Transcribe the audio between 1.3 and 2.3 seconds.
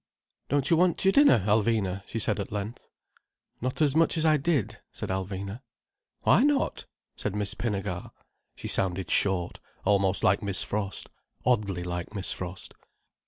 Alvina?" she